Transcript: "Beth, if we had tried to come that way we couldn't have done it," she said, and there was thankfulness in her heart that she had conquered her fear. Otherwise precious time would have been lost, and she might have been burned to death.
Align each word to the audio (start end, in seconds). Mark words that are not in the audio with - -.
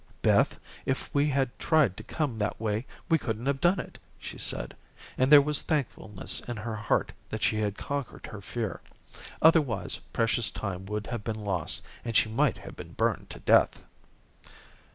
"Beth, 0.23 0.57
if 0.83 1.13
we 1.13 1.29
had 1.29 1.59
tried 1.59 1.95
to 1.95 2.01
come 2.01 2.39
that 2.39 2.59
way 2.59 2.87
we 3.07 3.19
couldn't 3.19 3.45
have 3.45 3.61
done 3.61 3.79
it," 3.79 3.99
she 4.17 4.39
said, 4.39 4.75
and 5.15 5.31
there 5.31 5.43
was 5.43 5.61
thankfulness 5.61 6.39
in 6.39 6.57
her 6.57 6.75
heart 6.75 7.11
that 7.29 7.43
she 7.43 7.59
had 7.59 7.77
conquered 7.77 8.25
her 8.25 8.41
fear. 8.41 8.81
Otherwise 9.43 9.97
precious 10.11 10.49
time 10.49 10.87
would 10.87 11.05
have 11.05 11.23
been 11.23 11.45
lost, 11.45 11.83
and 12.03 12.15
she 12.17 12.29
might 12.29 12.57
have 12.57 12.75
been 12.75 12.93
burned 12.93 13.29
to 13.29 13.37
death. 13.41 13.83